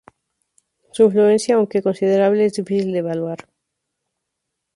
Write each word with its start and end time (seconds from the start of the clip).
Su 0.93 1.03
influencia, 1.03 1.53
aunque 1.57 1.83
considerable, 1.83 2.45
es 2.45 2.53
difícil 2.53 2.91
de 2.91 2.97
evaluar. 2.97 3.47